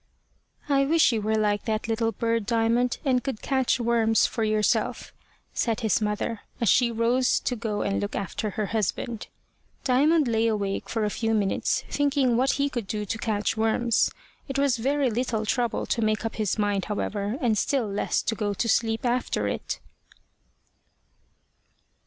[0.67, 5.13] "I wish you were like that little bird, Diamond, and could catch worms for yourself,"
[5.53, 9.27] said his mother, as she rose to go and look after her husband.
[9.83, 14.09] Diamond lay awake for a few minutes, thinking what he could do to catch worms.
[14.47, 18.33] It was very little trouble to make up his mind, however, and still less to
[18.33, 19.79] go to sleep after it.